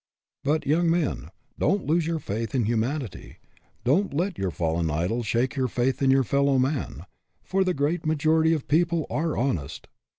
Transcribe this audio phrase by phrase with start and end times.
[0.43, 1.29] But, young men,
[1.59, 3.37] don't lose your faith in humanity
[3.83, 7.05] don't let your fallen idols shake your faith in your fellow men
[7.43, 9.87] for the great majority of people are honest.